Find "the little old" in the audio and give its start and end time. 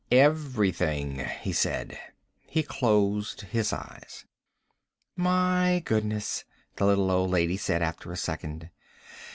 6.77-7.29